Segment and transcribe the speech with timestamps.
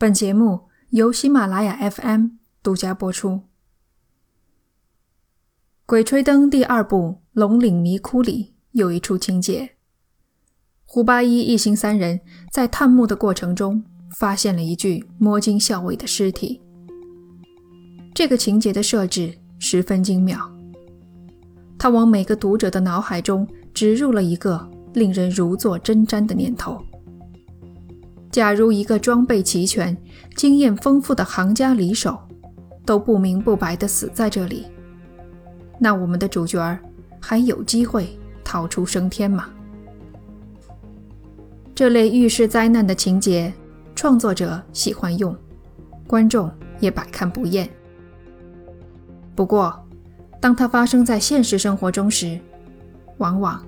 [0.00, 0.60] 本节目
[0.92, 2.28] 由喜马拉雅 FM
[2.62, 3.28] 独家播出。
[5.84, 6.96] 《鬼吹灯》第二部
[7.34, 9.72] 《龙岭迷窟》里有一处情节：
[10.86, 12.18] 胡八一一行三人
[12.50, 13.84] 在探墓的过程中，
[14.18, 16.62] 发现了一具摸金校尉的尸体。
[18.14, 20.50] 这个情节的设置十分精妙，
[21.78, 26.82] 他往每个读者的脑海中植入了一个令人如坐针毡的念头。
[28.30, 29.96] 假如一个装备齐全、
[30.36, 32.16] 经验丰富的行家里手
[32.86, 34.66] 都不明不白地死在这里，
[35.78, 36.78] 那我们的主角
[37.20, 39.50] 还有机会逃出升天吗？
[41.74, 43.52] 这类预示灾难的情节，
[43.96, 45.36] 创作者喜欢用，
[46.06, 47.68] 观众也百看不厌。
[49.34, 49.74] 不过，
[50.40, 52.38] 当它发生在现实生活中时，
[53.18, 53.60] 往往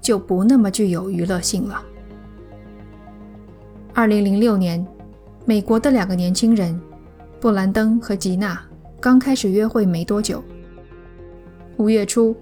[0.00, 1.82] 就不那么具有娱乐性了。
[3.98, 4.86] 二零零六年，
[5.46, 6.78] 美国的两个年轻人
[7.40, 8.60] 布兰登和吉娜
[9.00, 10.44] 刚开始约会没多久。
[11.78, 12.36] 五月初，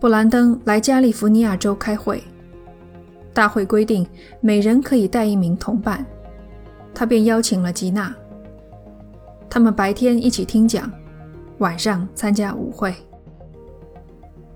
[0.00, 2.20] 布兰登来加利福尼亚州开会，
[3.32, 4.04] 大会规定
[4.40, 6.04] 每人可以带一名同伴，
[6.92, 8.12] 他便邀请了吉娜。
[9.48, 10.90] 他们白天一起听讲，
[11.58, 12.92] 晚上参加舞会。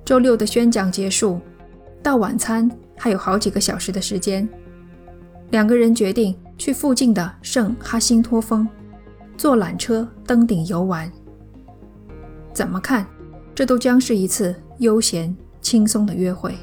[0.05, 1.41] 周六的宣讲结束，
[2.03, 4.49] 到晚餐还有好几个小时的时间。
[5.51, 8.69] 两个人决定去附近的圣哈辛托峰，
[9.37, 11.11] 坐缆车登顶游玩。
[12.53, 13.07] 怎么看，
[13.55, 16.55] 这都将是一次悠闲轻松的约会。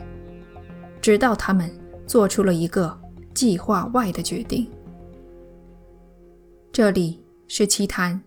[1.02, 1.70] 直到他们
[2.06, 3.00] 做出了一个
[3.34, 4.68] 计划外的决定。
[6.72, 8.22] 这里是奇谈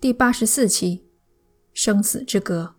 [0.00, 1.04] 第八十四期
[1.72, 2.74] 《生死之歌》。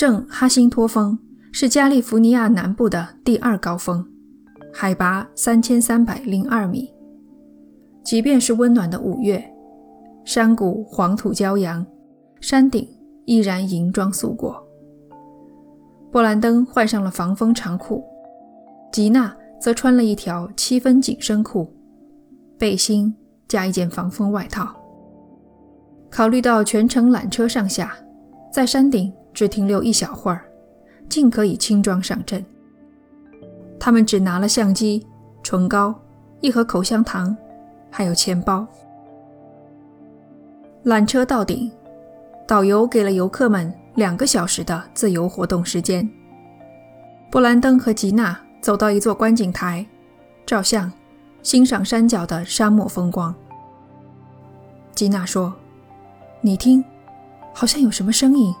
[0.00, 1.18] 圣哈辛托峰
[1.52, 4.02] 是加利福尼亚南部的第二高峰，
[4.72, 6.90] 海拔三千三百零二米。
[8.02, 9.44] 即便是温暖的五月，
[10.24, 11.86] 山谷黄土骄阳，
[12.40, 12.88] 山顶
[13.26, 14.66] 依然银装素裹。
[16.10, 18.02] 布兰登换上了防风长裤，
[18.90, 21.70] 吉娜则穿了一条七分紧身裤，
[22.56, 23.14] 背心
[23.46, 24.74] 加一件防风外套。
[26.10, 27.94] 考虑到全程缆车上下，
[28.50, 29.12] 在山顶。
[29.32, 30.44] 只停留一小会儿，
[31.08, 32.44] 尽可以轻装上阵。
[33.78, 35.06] 他们只拿了相机、
[35.42, 35.94] 唇膏、
[36.40, 37.36] 一盒口香糖，
[37.90, 38.66] 还有钱包。
[40.84, 41.70] 缆车到顶，
[42.46, 46.08] 导游给了游客们两个小时的自由活动时间。
[47.30, 49.86] 布兰登和吉娜走到一座观景台，
[50.46, 50.90] 照相，
[51.42, 53.34] 欣赏山脚的沙漠风光。
[54.94, 55.54] 吉娜说
[56.42, 56.84] ：“你听，
[57.54, 58.54] 好像有什么声音。”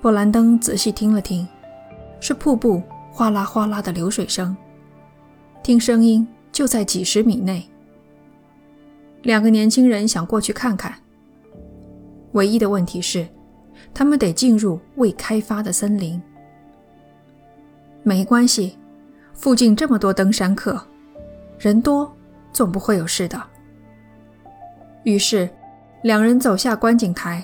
[0.00, 1.46] 布兰登仔细听了听，
[2.20, 4.56] 是瀑布哗啦哗啦的流水声。
[5.62, 7.68] 听声音就在几十米内。
[9.22, 10.94] 两个年轻人想过去看看。
[12.32, 13.26] 唯一的问题是，
[13.92, 16.22] 他们得进入未开发的森林。
[18.02, 18.78] 没关系，
[19.32, 20.80] 附近这么多登山客，
[21.58, 22.14] 人多
[22.52, 23.42] 总不会有事的。
[25.02, 25.48] 于是，
[26.02, 27.42] 两人走下观景台，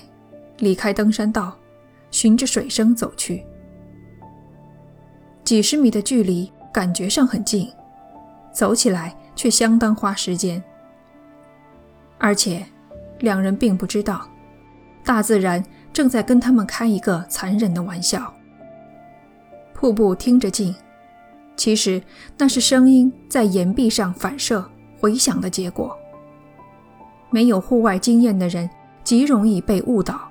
[0.59, 1.57] 离开登山道。
[2.12, 3.45] 循着水声走去，
[5.43, 7.69] 几十米的距离感觉上很近，
[8.53, 10.62] 走起来却相当花时间。
[12.19, 12.65] 而且，
[13.19, 14.28] 两人并不知道，
[15.05, 18.33] 大自然正在跟他们开一个残忍的玩笑。
[19.73, 20.73] 瀑布听着近，
[21.56, 22.00] 其实
[22.39, 24.65] 那是声音在岩壁上反射
[25.00, 25.99] 回响的结果。
[27.31, 28.69] 没有户外经验的人
[29.03, 30.31] 极容易被误导。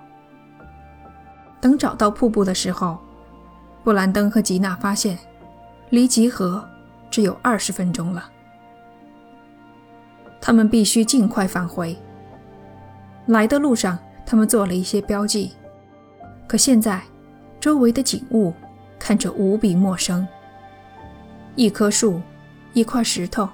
[1.61, 2.97] 等找到瀑布的时候，
[3.83, 5.17] 布兰登和吉娜发现，
[5.91, 6.67] 离集合
[7.09, 8.29] 只有二十分钟了。
[10.41, 11.95] 他们必须尽快返回。
[13.27, 15.51] 来的路上，他们做了一些标记，
[16.47, 16.99] 可现在，
[17.59, 18.51] 周围的景物
[18.97, 20.27] 看着无比陌生。
[21.55, 22.19] 一棵树，
[22.73, 23.47] 一块石头，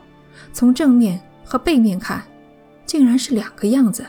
[0.53, 2.23] 从正面和背面看，
[2.85, 4.05] 竟然是两个样子。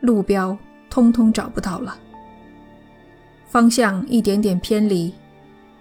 [0.00, 0.56] 路标
[0.88, 1.96] 通通找不到了。
[3.52, 5.12] 方向一点点偏离，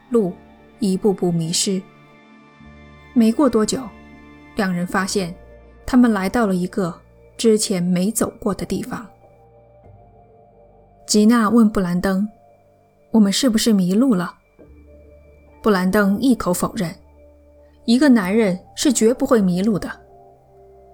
[0.10, 0.34] 路
[0.80, 1.82] 一步步迷失。
[3.14, 3.80] 没过多久，
[4.58, 5.34] 两人发现
[5.86, 6.94] 他们来到了一个
[7.38, 9.08] 之前没走过的地方。
[11.08, 12.28] 吉娜问布兰登
[13.12, 14.36] ：“我们是不是迷路了？”
[15.64, 16.94] 布兰登一口否认
[17.88, 19.90] ：“一个男人是绝不会迷路的，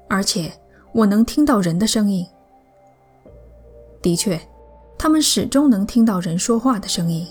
[0.08, 0.52] 而且
[0.92, 2.24] 我能听到人的声音。”
[4.00, 4.40] 的确。
[4.98, 7.28] 他们始终能听到人说话的声音，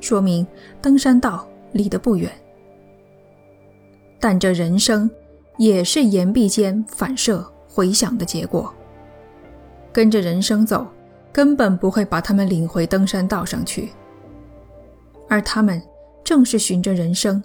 [0.00, 0.46] 说明
[0.82, 2.30] 登山道离得不远。
[4.18, 5.10] 但这人声
[5.58, 8.74] 也是岩壁间反射回响的结果。
[9.92, 10.86] 跟着人声走，
[11.32, 13.90] 根本不会把他们领回登山道上去，
[15.28, 15.80] 而他们
[16.24, 17.40] 正是循着人声，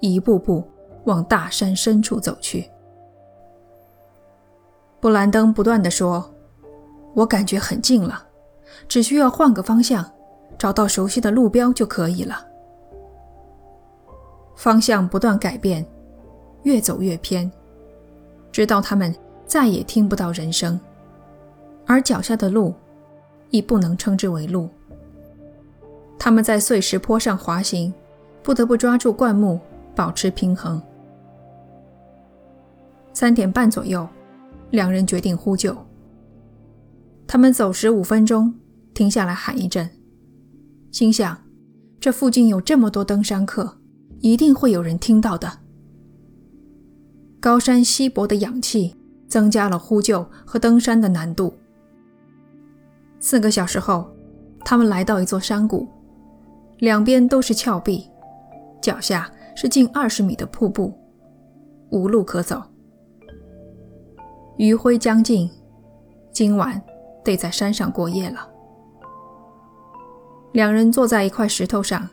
[0.00, 0.62] 一步步
[1.04, 2.68] 往大山深处走去。
[5.00, 6.30] 布兰登不断地说
[7.14, 8.22] ：“我感觉很近了，
[8.88, 10.04] 只需要换个方向，
[10.58, 12.46] 找到熟悉的路标就可以了。”
[14.56, 15.86] 方向不断改变，
[16.64, 17.50] 越走越偏，
[18.52, 19.14] 直到他们
[19.46, 20.78] 再也听不到人声。
[21.86, 22.74] 而脚下的路，
[23.50, 24.68] 已不能称之为路。
[26.18, 27.92] 他们在碎石坡上滑行，
[28.42, 29.58] 不得不抓住灌木
[29.96, 30.80] 保持平衡。
[33.12, 34.06] 三点半左右，
[34.70, 35.74] 两人决定呼救。
[37.32, 38.52] 他们走时五分钟，
[38.92, 39.88] 停下来喊一阵，
[40.90, 41.38] 心想：
[42.00, 43.78] 这附近有这么多登山客，
[44.18, 45.48] 一定会有人听到的。
[47.38, 48.96] 高山稀薄的氧气
[49.28, 51.54] 增加了呼救和登山的难度。
[53.20, 54.10] 四个小时后，
[54.64, 55.86] 他们来到一座山谷，
[56.78, 58.08] 两边都是峭壁，
[58.82, 60.92] 脚下是近二十米的瀑布，
[61.90, 62.60] 无路可走。
[64.58, 65.48] 余晖将尽，
[66.32, 66.82] 今晚
[67.24, 68.48] 得在山上过夜了。
[70.52, 72.08] 两人坐在一块石头上，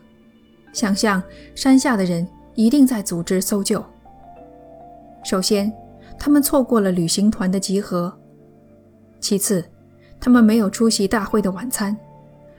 [0.72, 1.22] 想象
[1.56, 3.84] 山下的人一定在组织搜救。
[5.24, 5.74] 首先，
[6.20, 8.12] 他们错过了旅行团的集合；
[9.20, 9.66] 其次，
[10.20, 11.98] 他们没有出席大会的晚餐，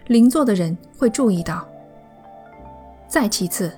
[0.09, 1.67] 邻座的人会注意到。
[3.07, 3.73] 再其次，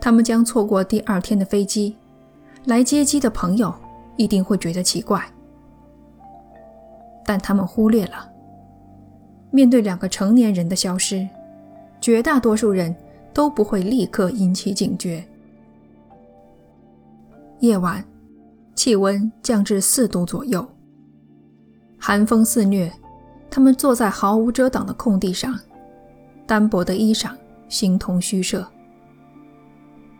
[0.00, 1.96] 他们将错过第二天的飞机，
[2.66, 3.74] 来接机的朋友
[4.16, 5.24] 一定会觉得奇怪。
[7.24, 8.30] 但他们忽略了，
[9.50, 11.28] 面对两个成年人的消失，
[12.00, 12.94] 绝大多数人
[13.32, 15.24] 都不会立刻引起警觉。
[17.60, 18.04] 夜晚，
[18.74, 20.66] 气温降至四度左右，
[21.98, 22.92] 寒风肆虐。
[23.48, 25.54] 他们坐在毫无遮挡的空地上，
[26.46, 27.32] 单薄的衣裳
[27.68, 28.66] 形同虚设。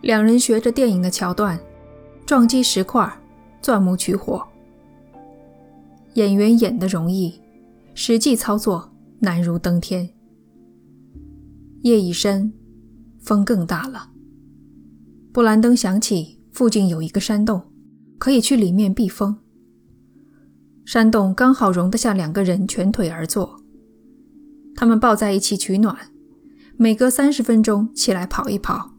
[0.02, 1.58] 两人学着电影的桥段，
[2.26, 3.10] 撞击石块，
[3.62, 4.46] 钻木取火。
[6.14, 7.40] 演员演的容易，
[7.94, 10.10] 实际操作难如登天。
[11.82, 12.52] 夜已深，
[13.20, 14.10] 风更大了。
[15.32, 17.62] 布兰登想起附近有一个山洞，
[18.18, 19.36] 可以去里面避风。
[20.84, 23.60] 山洞刚好容得下两个人全腿而坐，
[24.74, 25.96] 他们抱在一起取暖，
[26.76, 28.92] 每隔三十分钟起来跑一跑，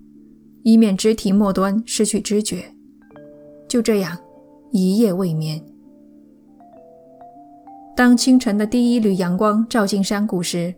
[0.64, 2.74] 以免肢体末端失去知觉。
[3.70, 4.18] 就这样，
[4.72, 5.64] 一夜未眠。
[7.96, 10.74] 当清晨的第一缕阳光照进山谷时，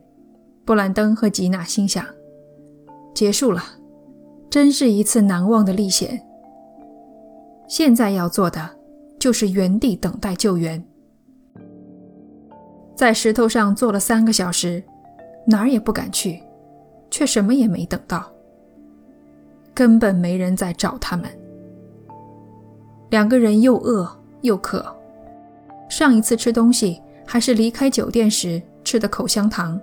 [0.66, 2.06] 布兰登和吉娜心想：
[3.14, 3.64] 结束了，
[4.50, 6.22] 真是一次难忘的历险。
[7.70, 8.70] 现在要做的
[9.18, 10.84] 就是原地等待救援。
[12.96, 14.84] 在石头上坐了三个小时，
[15.48, 16.44] 哪儿也不敢去，
[17.10, 18.30] 却什么也没等到。
[19.74, 21.30] 根本没人在找他们。
[23.10, 24.10] 两个人又饿
[24.42, 24.86] 又渴，
[25.90, 29.80] 上一次吃东西还是离开酒店时吃的口香糖。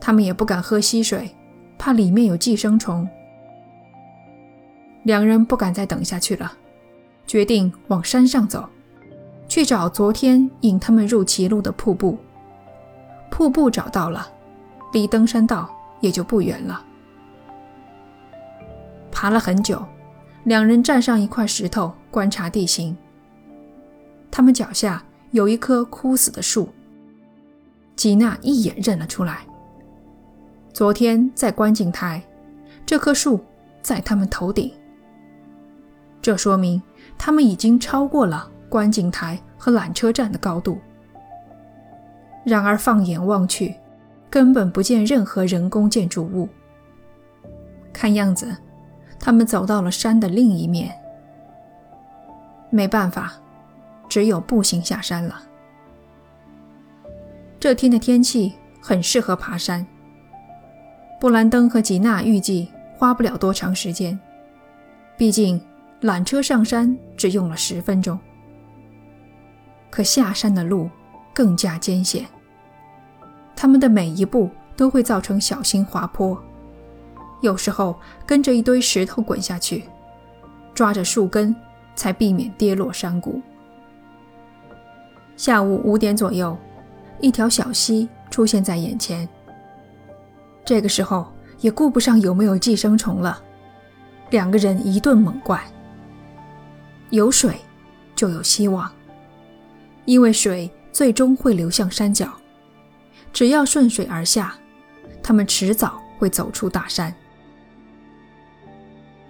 [0.00, 1.30] 他们也不敢喝溪水，
[1.78, 3.08] 怕里面有寄生虫。
[5.04, 6.52] 两人不敢再等下去了，
[7.26, 8.68] 决定往山上走。
[9.46, 12.18] 去找昨天引他们入歧路的瀑布。
[13.30, 14.26] 瀑布找到了，
[14.92, 15.70] 离登山道
[16.00, 16.82] 也就不远了。
[19.12, 19.84] 爬了很久，
[20.44, 22.96] 两人站上一块石头观察地形。
[24.30, 26.68] 他们脚下有一棵枯死的树。
[27.96, 29.40] 吉娜一眼认了出来。
[30.72, 32.22] 昨天在观景台，
[32.86, 33.40] 这棵树
[33.82, 34.72] 在他们头顶。
[36.22, 36.80] 这说明
[37.18, 38.48] 他们已经超过了。
[38.68, 40.78] 观景台和缆车站的高度。
[42.44, 43.74] 然而，放眼望去，
[44.28, 46.48] 根本不见任何人工建筑物。
[47.92, 48.56] 看样子，
[49.18, 50.92] 他们走到了山的另一面。
[52.70, 53.34] 没办法，
[54.14, 55.42] 只有步行下山了。
[57.58, 59.84] 这天的天气很适合爬山。
[61.20, 64.16] 布兰登和吉娜预计花不了多长时间，
[65.16, 65.60] 毕竟
[66.00, 68.16] 缆车上山只用了十分钟。
[69.90, 70.88] 可下山的路
[71.34, 72.24] 更加艰险，
[73.56, 76.40] 他们的每一步都会造成小心滑坡，
[77.40, 79.82] 有时候跟着一堆石头滚下去，
[80.72, 81.52] 抓着树根
[81.96, 83.42] 才避免跌落山谷。
[85.36, 86.56] 下午五点左右，
[87.20, 89.28] 一条小溪出现在眼前。
[90.64, 93.42] 这个时候也顾不上有没有寄生虫了，
[94.30, 95.60] 两个人一顿猛灌。
[97.10, 97.56] 有水，
[98.16, 98.90] 就有希望，
[100.04, 102.32] 因为水最终会流向山脚，
[103.32, 104.56] 只要顺水而下，
[105.22, 107.14] 他们迟早会走出大山。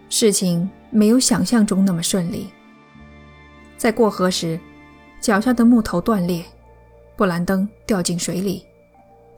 [0.08, 2.50] 事情没有想象中那么顺利，
[3.76, 4.58] 在过河时，
[5.24, 6.44] 脚下的木头断裂，
[7.16, 8.62] 布兰登掉进水里，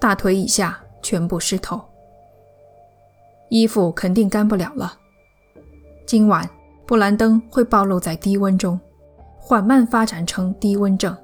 [0.01, 1.81] 大腿以下全部湿透，
[3.51, 4.99] 衣服肯定干不了了。
[6.05, 6.49] 今晚。
[6.89, 8.79] 布兰登会暴露在低温中，
[9.39, 11.17] 缓慢发展成低温症。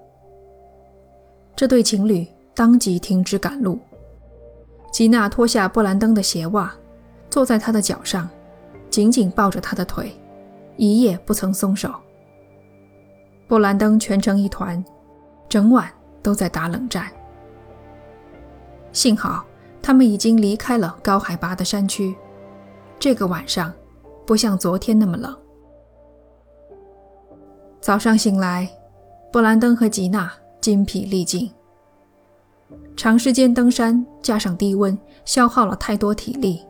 [1.54, 3.78] 这对情侣当即停止赶路。
[4.92, 6.73] 吉娜脱下布兰登的鞋袜，
[7.31, 8.28] 坐在他的脚上，
[8.90, 10.12] 紧紧抱着他的腿，
[10.76, 11.92] 一夜不曾松手。
[13.52, 14.82] 布兰登蜷成一团，
[15.47, 15.87] 整晚
[16.23, 17.06] 都在打冷战。
[18.92, 19.44] 幸好
[19.82, 22.16] 他们已经离开了高海拔的山区，
[22.99, 23.71] 这个晚上
[24.26, 25.37] 不像昨天那么冷。
[27.78, 28.66] 早上醒来，
[29.30, 31.52] 布兰登和吉娜筋疲力尽。
[32.97, 36.64] 长时间登山加上低温，消耗了太多体力，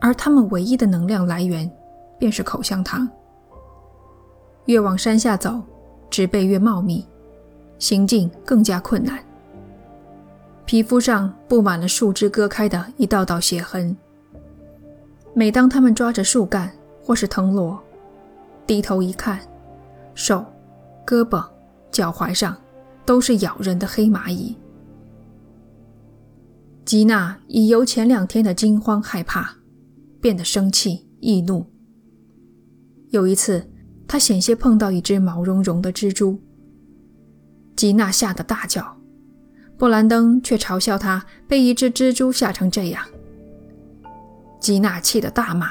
[0.00, 1.70] 而他们唯一的能量来源
[2.18, 3.06] 便是口香糖。
[4.64, 5.60] 越往山下走，
[6.12, 7.04] 植被越茂密，
[7.78, 9.18] 行进更加困难。
[10.66, 13.96] 皮肤上布满了树枝割开的一道道血痕。
[15.34, 16.70] 每当他们抓着树干
[17.02, 17.82] 或是藤萝，
[18.66, 19.40] 低头一看，
[20.14, 20.44] 手、
[21.06, 21.42] 胳膊、
[21.90, 22.54] 脚踝上
[23.06, 24.54] 都是咬人的黑蚂蚁。
[26.84, 29.56] 吉娜已由前两天的惊慌害怕，
[30.20, 31.64] 变得生气易怒。
[33.08, 33.66] 有一次，
[34.12, 36.38] 他险些碰到一只毛茸茸的蜘蛛，
[37.74, 38.94] 吉娜吓得大叫，
[39.78, 43.02] 布兰登却嘲笑他被一只蜘蛛吓成这样。
[44.60, 45.70] 吉娜气得大骂，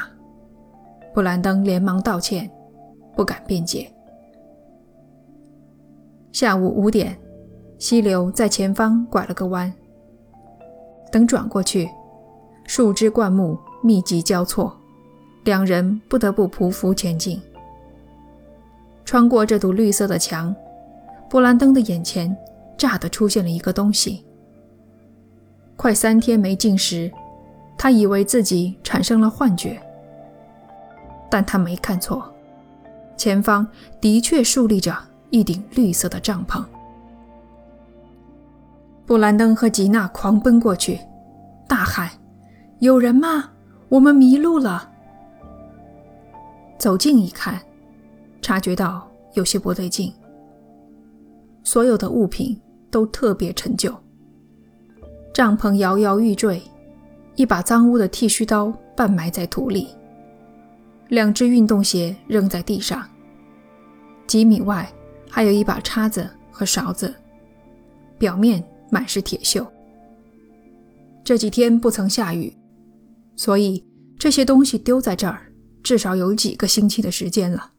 [1.13, 2.49] 布兰登连忙道歉，
[3.15, 3.93] 不敢辩解。
[6.31, 7.15] 下午五点，
[7.77, 9.71] 溪流在前方拐了个弯。
[11.11, 11.87] 等转过去，
[12.65, 14.75] 树枝灌木密集交错，
[15.43, 17.39] 两人不得不匍匐前进。
[19.11, 20.55] 穿过这堵绿色的墙，
[21.29, 22.33] 布兰登的眼前
[22.77, 24.25] 乍地出现了一个东西。
[25.75, 27.11] 快三天没进食，
[27.77, 29.77] 他以为自己产生了幻觉，
[31.29, 32.23] 但他没看错，
[33.17, 33.67] 前方
[33.99, 34.97] 的确竖立着。
[35.29, 36.63] 一顶绿色的帐篷，
[39.05, 40.97] 布兰登和吉娜狂奔过去，
[41.67, 42.09] 大喊
[42.79, 43.51] ：“有人吗？
[43.89, 44.89] 我们迷路了！”
[46.79, 47.59] 走近一看，
[48.41, 50.11] 察觉到有些不对劲。
[51.63, 53.95] 所有的物品都特别陈旧，
[55.33, 56.61] 帐篷摇摇欲坠，
[57.35, 59.87] 一把脏污的剃须刀半埋在土里，
[61.09, 63.07] 两只运动鞋扔在地上，
[64.27, 64.91] 几米外。
[65.33, 67.15] 还有一把叉子和勺子，
[68.17, 69.65] 表面满是铁锈。
[71.23, 72.53] 这几天不曾下雨，
[73.37, 73.81] 所以
[74.19, 75.49] 这些东西丢在这儿，
[75.81, 77.71] 至少有几个星期的时间了。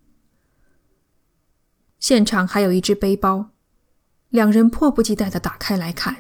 [2.03, 3.47] 现场还有一只背包，
[4.31, 6.17] 两人迫不及待地打开来看，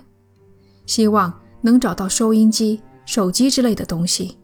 [0.86, 4.38] 希望能找到收音机、手机之类的东西。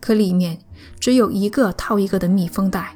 [0.00, 0.58] 可里面
[1.00, 2.94] 只有一个套一个的密封袋，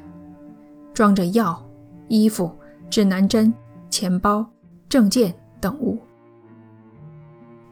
[0.93, 1.59] 装着药。
[2.07, 2.55] 衣服、
[2.89, 3.53] 指南针、
[3.89, 4.45] 钱包、
[4.87, 5.97] 证件等物，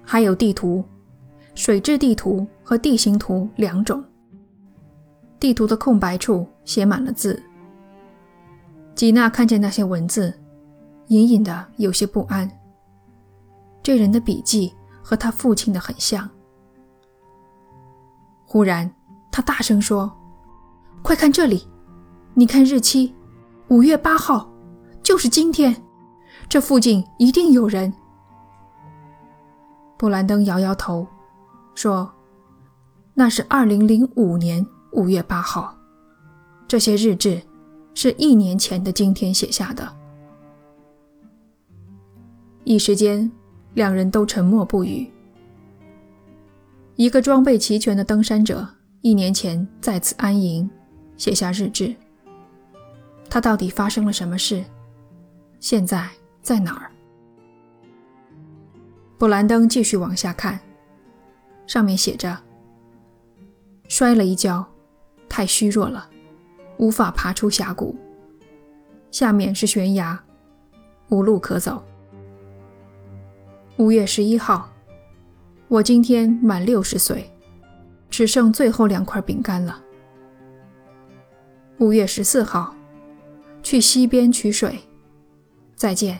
[0.04, 0.84] 还有地图，
[1.54, 4.04] 水质地图和地形图两种。
[5.40, 7.42] 地图的空白处写满了字。
[8.96, 10.34] 吉娜看见那些文字，
[11.08, 12.50] 隐隐的有些不安。
[13.84, 14.74] 这人的笔记
[15.04, 16.28] 和他父亲的很像。
[18.46, 18.90] 忽然，
[19.30, 20.10] 他大声说
[21.04, 21.68] ：“快看这里，
[22.34, 23.14] 你看日期。”
[23.68, 24.48] 五月八号，
[25.02, 25.76] 就是今天，
[26.48, 27.92] 这附近一定有人。
[29.98, 31.06] 布兰登摇摇头，
[31.74, 32.10] 说
[33.16, 35.76] ：“那是二零零五年五月八号，
[36.68, 37.42] 这些日志
[37.96, 39.92] 是一年前的今天写下的。”
[42.64, 43.32] 一时间，
[43.74, 45.12] 两人都沉默不语。
[46.96, 48.68] 一个装备齐全的登山者，
[49.02, 50.70] 一年前在此安营，
[51.18, 51.96] 写下日志。
[53.30, 54.64] 他到底发生了什么事？
[55.60, 56.10] 现在
[56.42, 56.92] 在哪儿？
[59.18, 60.60] 布兰登继续往下看，
[61.68, 62.38] 上面写着
[63.88, 64.66] ：“摔了一跤，
[65.28, 66.10] 太虚弱了，
[66.78, 67.96] 无法爬出峡谷。
[69.12, 70.20] 下面是悬崖，
[71.10, 71.84] 无路可走。”
[73.78, 74.70] 五月十一号，
[75.68, 77.30] 我今天满六十岁，
[78.10, 79.82] 只剩最后两块饼干了。
[81.80, 82.74] 五月十四号，
[83.62, 84.80] 去溪边取水。
[85.76, 86.18] 再见，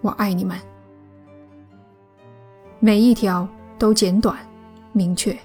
[0.00, 0.58] 我爱你们。
[2.80, 4.36] 每一条都简短、
[4.92, 5.38] 明确。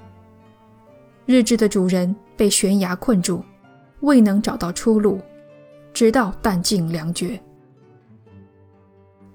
[1.27, 3.43] 日志的主人被悬崖困住，
[4.01, 5.19] 未能找到出路，
[5.93, 7.39] 直到弹尽粮绝。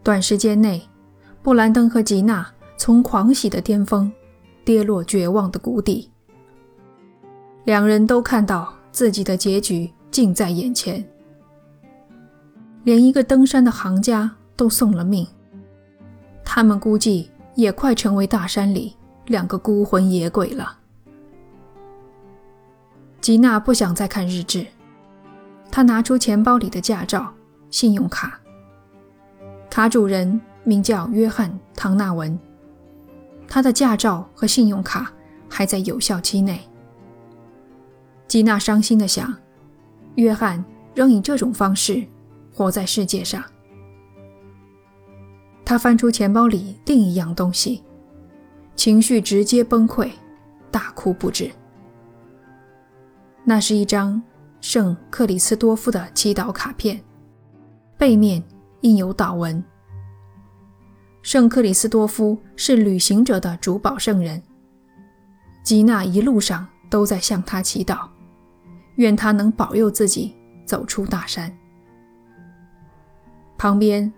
[0.02, 0.82] 短时间内，
[1.42, 4.12] 布兰登和吉娜从狂喜的巅峰
[4.64, 6.10] 跌落绝望的谷底。
[7.64, 8.74] 两人都看到。
[8.94, 11.04] 自己的结局近在眼前，
[12.84, 15.26] 连一个登山的行家都送了命，
[16.44, 18.94] 他们估计也快成为大山里
[19.26, 20.78] 两个孤魂野鬼了。
[23.24, 24.66] 吉娜不想再看日志，
[25.70, 27.32] 她拿出钱包里的驾照、
[27.70, 28.38] 信用卡，
[29.70, 32.38] 卡主人名叫约翰·唐纳文，
[33.48, 35.10] 他的驾照和信用卡
[35.48, 36.60] 还在有效期内。
[38.28, 39.34] 吉娜伤心地想
[40.16, 40.62] ：“约翰
[40.94, 42.04] 仍以这种方式
[42.52, 43.42] 活在世界上。”
[45.64, 47.82] 他翻出钱包里另一样东西，
[48.76, 50.10] 情绪直接崩溃，
[50.70, 51.50] 大哭不止。
[53.44, 54.20] 那是一张
[54.60, 56.98] 圣克里斯多夫的祈祷卡片，
[57.98, 58.42] 背面
[58.80, 59.62] 印有祷文。
[61.20, 64.42] 圣克里斯多夫是旅行者的主保圣人，
[65.62, 68.08] 吉娜一路上都在向他祈祷。
[68.96, 70.34] 愿他能保佑自己
[70.64, 71.52] 走出大山。
[73.58, 74.10] 旁边，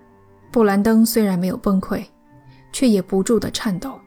[0.53, 2.05] 布兰登虽然没有崩溃，
[2.73, 3.99] 却也不住地颤抖。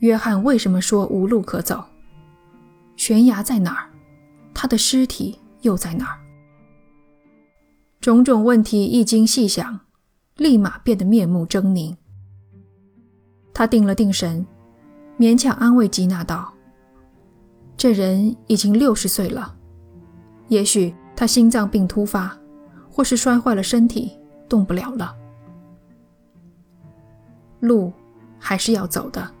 [0.00, 1.84] 约翰为什么说无路可走？
[2.98, 3.88] 悬崖在哪儿？
[4.52, 6.18] 他的尸体又在哪儿？
[8.00, 9.80] 种种问题一经细想，
[10.36, 11.96] 立马变得面目狰狞。
[13.54, 14.44] 他定了定神，
[15.16, 16.52] 勉强安慰吉娜道。
[17.76, 19.56] 这人已经六十岁了，
[20.48, 22.36] 也许他心脏病突发，
[22.90, 25.14] 或是摔坏了身体，动不了了。
[27.60, 27.92] 路
[28.40, 29.32] 还是要走的，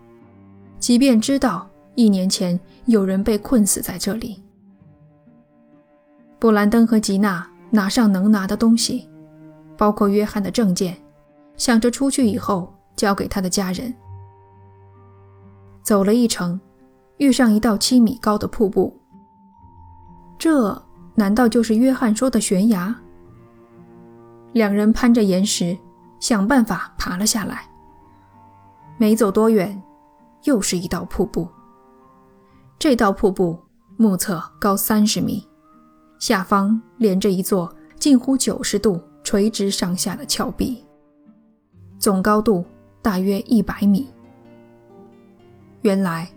[0.78, 1.68] 即便知道
[1.98, 4.40] 一年前有人被困死在这里。
[6.38, 9.08] 布兰登和吉娜拿上能拿的东西，
[9.76, 10.96] 包括约翰的证件，
[11.56, 13.92] 想着出去以后交给他的家人。
[15.82, 16.58] 走了一程。
[17.16, 18.96] 遇上一道七米高的瀑布，
[20.38, 20.80] 这
[21.16, 22.94] 难道就是约翰说的悬崖？
[24.52, 25.76] 两人攀着岩石，
[26.20, 27.68] 想办法爬了下来。
[28.98, 29.82] 没走多远，
[30.44, 31.48] 又是一道瀑布。
[32.78, 33.58] 这道瀑布
[33.96, 35.46] 目测高三十米，
[36.18, 40.84] 下方连着一座近乎九十度垂直上下的峭壁，
[41.98, 42.64] 总高度
[43.02, 44.08] 大约一百米。
[45.82, 46.28] 原来。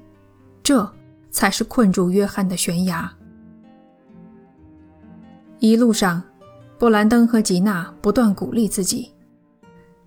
[0.64, 0.90] 这
[1.32, 3.12] 才是困住约翰的悬崖。
[5.60, 6.22] 一路上，
[6.78, 9.12] 布兰登和吉娜不断鼓励自己：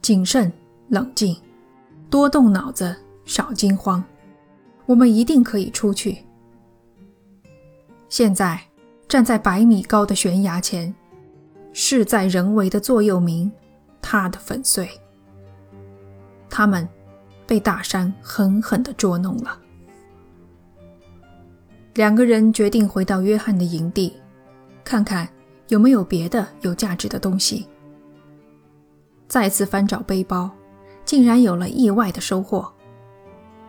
[0.00, 0.50] 谨慎、
[0.88, 1.36] 冷静，
[2.08, 4.02] 多动脑子，少惊慌。
[4.86, 6.18] 我们一定可以出去。
[8.08, 8.60] 现在
[9.08, 10.94] 站在百米高的悬崖前，
[11.72, 13.50] 事在人为的座右铭
[14.00, 14.88] 踏得粉碎。
[16.48, 16.88] 他们
[17.46, 19.58] 被大山狠狠地捉弄了。
[21.94, 24.12] 两个人决定回到约翰的营地，
[24.84, 25.28] 看看
[25.68, 27.66] 有没有别的有价值的东西。
[29.26, 30.50] 再次翻找背包，
[31.04, 32.72] 竟然有了意外的收获：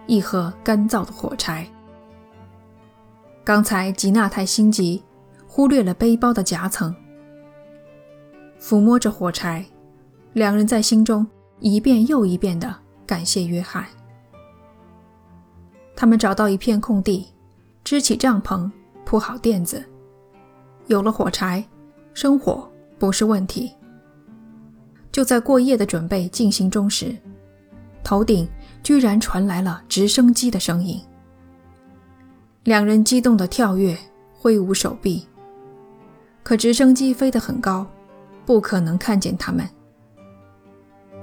[0.07, 1.67] 一盒干燥的火柴。
[3.43, 5.03] 刚才吉娜太心急，
[5.47, 6.95] 忽略了背包的夹层。
[8.59, 9.65] 抚摸着火柴，
[10.33, 11.25] 两人在心中
[11.59, 13.85] 一遍又一遍地感谢约翰。
[15.95, 17.27] 他们找到一片空地。
[17.83, 18.67] 支起帐篷，
[19.05, 19.85] 铺好垫子，
[20.87, 21.63] 有了火柴，
[22.15, 23.71] 生火不是问题。
[25.11, 27.15] 就在过夜的准备进行中时，
[28.03, 28.49] 头顶
[28.85, 31.01] 居然传来了直升机的声音。
[32.65, 33.97] 两人激动地跳跃，
[34.31, 35.25] 挥舞手臂，
[36.43, 37.87] 可直升机飞得很高，
[38.45, 39.67] 不可能看见他们。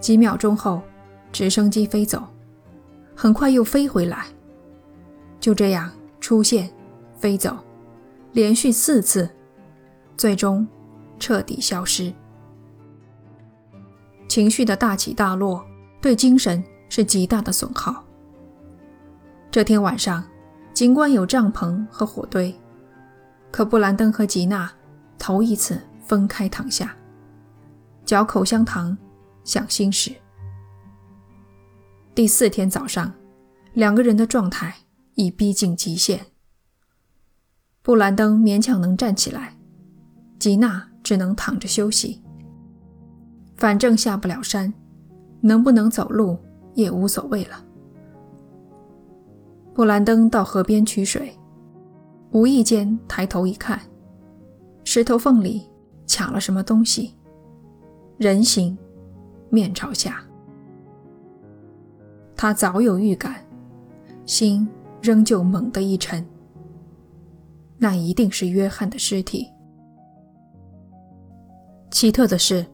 [0.00, 0.82] 几秒钟后，
[1.30, 2.24] 直升机飞走，
[3.14, 4.26] 很快又飞回来，
[5.38, 5.88] 就这样。
[6.18, 6.68] 出现，
[7.16, 7.56] 飞走，
[8.32, 9.28] 连续四次，
[10.16, 10.66] 最终
[11.18, 12.12] 彻底消失。
[14.28, 15.64] 情绪的大起大落，
[16.00, 16.62] 对精神
[16.94, 18.04] 是极大的损耗。
[19.50, 20.22] 这天晚上，
[20.74, 22.54] 尽管有帐篷和火堆，
[23.50, 24.70] 可布兰登和吉娜
[25.18, 26.94] 头一次分开躺下，
[28.04, 28.94] 嚼口香糖，
[29.42, 30.12] 想心事。
[32.14, 33.10] 第四天早上，
[33.72, 34.74] 两个人的状态
[35.14, 36.20] 已逼近极限。
[37.80, 39.56] 布兰登勉强能站起来，
[40.38, 42.22] 吉娜只能躺着休息。
[43.56, 44.70] 反正下不了山，
[45.40, 46.38] 能不能走路
[46.74, 47.64] 也无所谓了。
[49.74, 51.32] 布兰登到河边取水，
[52.30, 53.80] 无意间抬头一看，
[54.84, 55.68] 石头缝里
[56.06, 57.14] 卡了什么东西，
[58.18, 58.76] 人形，
[59.48, 60.22] 面朝下。
[62.36, 63.36] 他早有预感，
[64.26, 64.68] 心
[65.00, 66.24] 仍旧猛地一沉。
[67.78, 69.48] 那一定是约翰的尸体。
[71.90, 72.64] 奇特的是。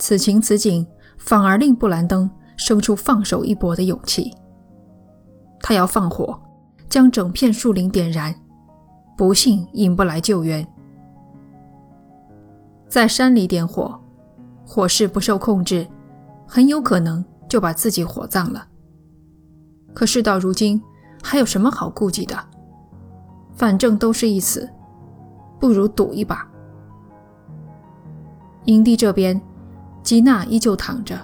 [0.00, 0.86] 此情此景，
[1.18, 4.30] 反而令布兰登生出放手一搏的勇气。
[5.60, 6.38] 他要放火，
[6.90, 8.34] 将整片树林点燃，
[9.16, 10.66] 不幸引不来救援。
[12.88, 13.98] 在山里点火，
[14.66, 15.88] 火势不受控制，
[16.46, 18.66] 很有可能就把自己火葬了。
[19.94, 20.82] 可事到如今，
[21.22, 22.36] 还有什么好顾忌的？
[23.54, 24.68] 反正都是一死，
[25.58, 26.46] 不如赌一把。
[28.66, 29.40] 营地这边。
[30.00, 31.18] 吉娜依旧躺着，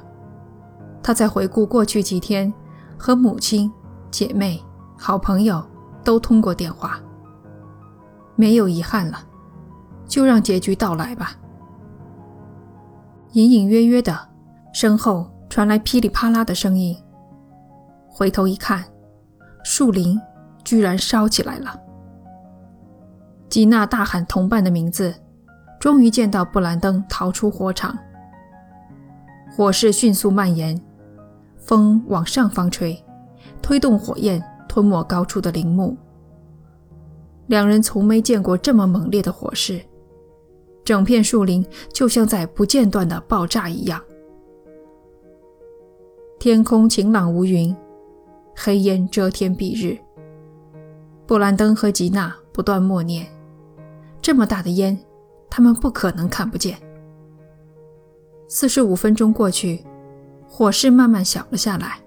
[1.05, 2.51] 他在回顾过去几天
[2.97, 3.71] 和母亲、
[4.11, 4.59] 姐妹、
[4.97, 5.63] 好朋友
[6.03, 6.99] 都通过电话，
[8.37, 9.19] 没有遗憾了，
[10.07, 11.33] 就让结局到来吧。
[13.33, 14.19] 隐隐约约的，
[14.73, 16.97] 身后传来噼里啪啦的声音，
[18.09, 18.83] 回头一看，
[19.63, 20.19] 树林
[20.65, 21.79] 居然烧起来了。
[23.51, 25.15] 吉娜大喊同伴的名字，
[25.79, 27.95] 终于见到布兰登逃出火场。
[29.55, 30.81] 火势迅速蔓延，
[31.65, 33.03] 风往上方吹，
[33.63, 35.97] 推动火焰吞没高处的林木。
[37.47, 39.81] 两人从没见过这么猛烈的火势，
[40.85, 44.01] 整片树林就像在不间断的爆炸一样。
[46.39, 47.75] 天空晴朗无云，
[48.55, 49.99] 黑烟遮天蔽日。
[51.27, 53.27] 布兰登和吉娜不断默念
[54.21, 54.99] ：“这么大的烟，
[55.49, 56.79] 他们不可能看不见。”
[58.47, 59.83] 四十五分钟过去，
[60.57, 61.99] 火势慢慢小了下来。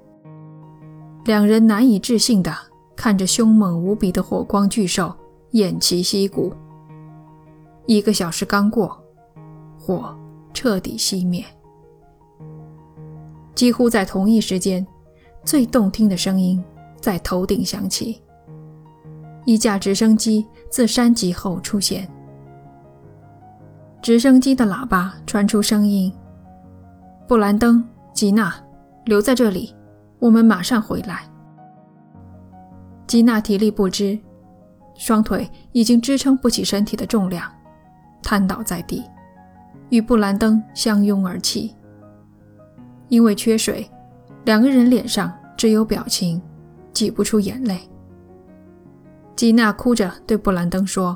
[1.26, 2.56] 两人难以置信地
[2.96, 5.14] 看着凶猛无比的火光巨兽
[5.52, 6.54] 偃旗息鼓。
[7.88, 8.98] 一个小时刚过，
[9.78, 10.18] 火
[10.54, 11.44] 彻底熄灭。
[13.54, 14.88] 几乎在同一时间，
[15.44, 16.64] 最动听的声音
[17.02, 18.22] 在头顶响起。
[19.44, 22.10] 一架直升机自山脊后出现，
[24.02, 26.10] 直升机的喇叭传出声音。
[27.28, 27.84] 布兰登、
[28.18, 28.52] 吉娜，
[29.06, 29.76] 留在这里，
[30.18, 31.22] 我们马上回来。
[33.06, 34.18] 吉娜体力不支，
[34.96, 37.48] 双腿已经支撑不起身体的重量，
[38.24, 39.04] 瘫倒在地，
[39.90, 41.76] 与布兰登相拥而泣。
[43.08, 43.88] 因为缺水，
[44.46, 46.42] 两个人脸上只有表情，
[46.92, 47.80] 挤不出眼泪。
[49.36, 51.16] 吉娜哭着对布兰登说：“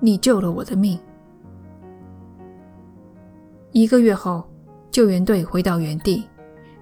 [0.00, 1.00] 你救了我的命。”
[3.72, 4.49] 一个月后。
[4.90, 6.28] 救援队回到原地，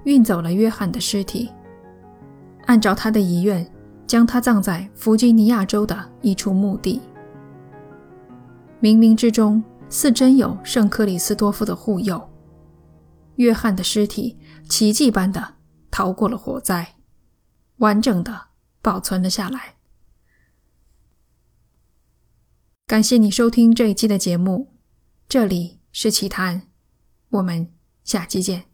[0.04, 1.50] 运走了约翰的尸体，
[2.66, 3.70] 按照他的遗愿，
[4.06, 7.00] 将他葬在弗吉尼亚州的一处墓地。
[8.80, 12.30] 冥冥之中，似真有圣克里斯多夫的护佑，
[13.36, 15.56] 约翰的尸体奇迹般的
[15.90, 16.96] 逃过了火灾，
[17.78, 18.46] 完整的
[18.80, 19.74] 保存了下来。
[22.86, 24.74] 感谢你收听这一期的节目，
[25.28, 26.62] 这里是奇谈，
[27.28, 27.77] 我们。
[28.08, 28.67] 下期见。